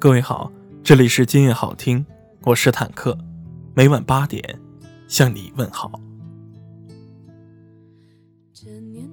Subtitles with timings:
[0.00, 0.50] 各位好，
[0.82, 2.06] 这里是今夜好听，
[2.44, 3.18] 我是坦克，
[3.74, 4.58] 每晚八点
[5.06, 6.00] 向你问好。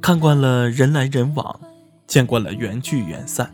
[0.02, 1.60] 看惯了人来人往，
[2.08, 3.54] 见惯了缘聚缘散，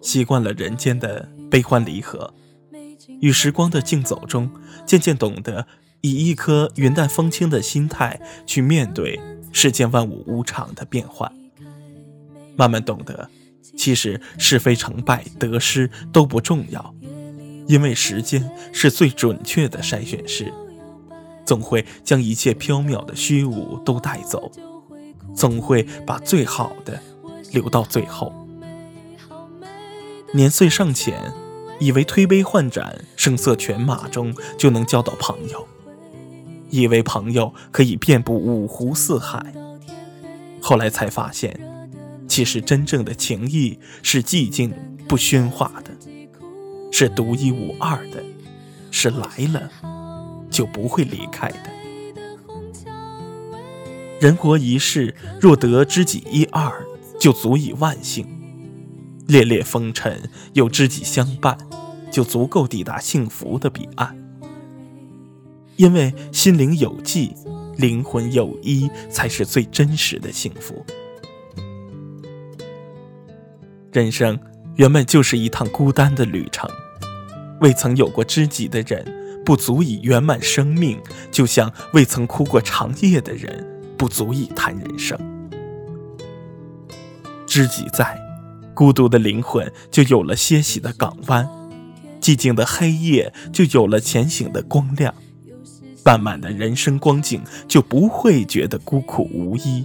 [0.00, 2.32] 习惯了人间的悲欢离合，
[3.20, 4.50] 与时光的竞走中，
[4.86, 5.66] 渐渐懂得
[6.00, 9.20] 以一颗云淡风轻的心态去面对
[9.52, 11.30] 世间万物无常的变幻，
[12.56, 13.28] 慢慢懂得。
[13.76, 16.94] 其实是非成败得失都不重要，
[17.66, 20.52] 因为时间是最准确的筛选师，
[21.44, 24.50] 总会将一切缥缈的虚无都带走，
[25.34, 27.00] 总会把最好的
[27.52, 28.32] 留到最后。
[30.32, 31.32] 年岁尚浅，
[31.80, 35.66] 以为推杯换盏、声色犬马中就能交到朋友，
[36.70, 39.54] 以为朋友可以遍布五湖四海，
[40.60, 41.73] 后来才发现。
[42.26, 44.72] 其实，真正的情谊是寂静
[45.06, 45.90] 不喧哗的，
[46.90, 48.22] 是独一无二的，
[48.90, 49.70] 是来了
[50.50, 51.70] 就不会离开的。
[54.20, 56.72] 人活一世，若得知己一二，
[57.20, 58.24] 就足以万幸；
[59.26, 61.58] 烈烈风尘，有知己相伴，
[62.10, 64.16] 就足够抵达幸福的彼岸。
[65.76, 67.34] 因为心灵有寄，
[67.76, 70.84] 灵魂有依，才是最真实的幸福。
[73.94, 74.36] 人生
[74.74, 76.68] 原本就是一趟孤单的旅程，
[77.60, 79.06] 未曾有过知己的人，
[79.44, 80.98] 不足以圆满生命；
[81.30, 83.64] 就像未曾哭过长夜的人，
[83.96, 85.16] 不足以谈人生。
[87.46, 88.18] 知己在，
[88.74, 91.46] 孤独的灵魂就有了歇息的港湾；
[92.20, 95.14] 寂静的黑夜就有了前行的光亮；
[96.02, 99.84] 半满的人生光景就不会觉得孤苦无依。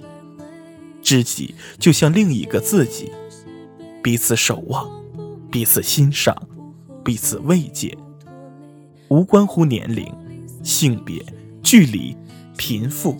[1.03, 3.11] 知己就像另一个自己。
[4.01, 4.89] 彼此守望，
[5.51, 6.35] 彼此欣赏，
[7.03, 7.97] 彼此慰藉，
[9.09, 10.11] 无关乎年龄、
[10.63, 11.21] 性别、
[11.61, 12.15] 距离、
[12.57, 13.17] 贫富。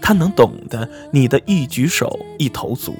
[0.00, 2.94] 他能懂得你的一举手、一投足，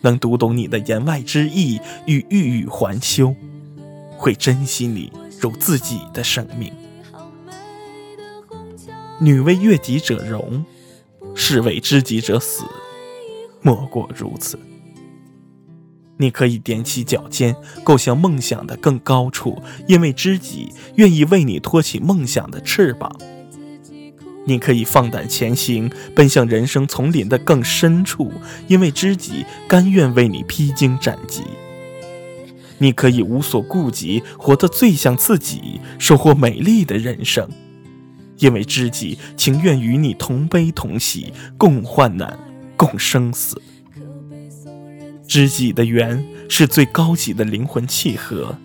[0.00, 3.34] 能读懂你的言外之意与欲语还休，
[4.16, 6.72] 会珍惜你如自己的生命。
[9.20, 10.64] 女为悦己者容，
[11.34, 12.64] 士为知己者死，
[13.60, 14.58] 莫过如此。
[16.16, 23.10] 你可以踮起脚尖，够向梦想的更高处，因为知己愿意为你托起梦想的翅膀。
[24.46, 28.30] 你可以放胆前行，奔向人生丛林的更深处，
[28.68, 31.42] 因为知己甘愿为你披荆斩棘。
[32.78, 37.48] 你可以无所顾忌，活得最像自己，收获美丽的人生，
[38.38, 42.38] 因为知己情愿与你同悲同喜，共患难，
[42.76, 43.60] 共生死。
[45.26, 48.56] 知己的缘是最高级的灵魂契合，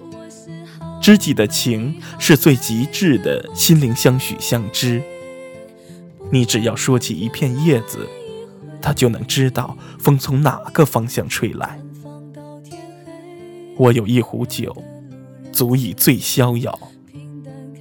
[1.02, 5.02] 知己的情是最极致的心灵相许相知。
[6.32, 8.08] 你只要说起一片叶子，
[8.82, 11.80] 他就能知道风从哪个方向吹来。
[13.78, 14.76] 我有一壶酒，
[15.52, 16.72] 足以醉逍遥；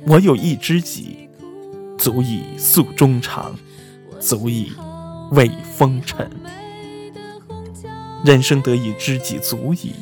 [0.06, 1.28] 我有一知己，
[1.98, 3.54] 足以诉衷肠，
[4.20, 4.72] 足以
[5.32, 6.30] 慰风尘。
[8.24, 9.94] 人生得一知己足矣，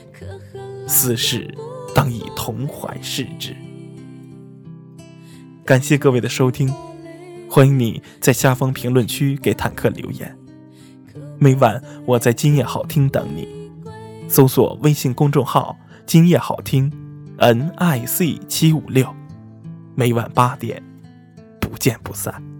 [0.86, 1.52] 斯事
[1.94, 3.54] 当以同怀视之。
[5.64, 6.72] 感谢各位的收听，
[7.50, 10.36] 欢迎你在下方评论区给坦克留言。
[11.38, 13.46] 每晚我在今夜好听等你，
[14.28, 16.90] 搜索微信公众号“今夜好听
[17.36, 19.14] ”，N I C 七五六，
[19.94, 20.82] 每晚八点，
[21.60, 22.55] 不见不散。